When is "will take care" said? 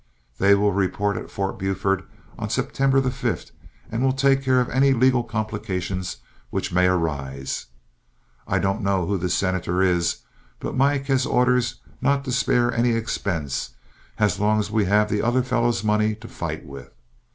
4.03-4.59